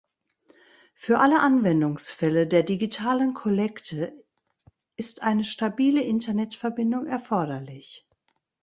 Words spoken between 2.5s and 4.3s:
Digitalen Kollekte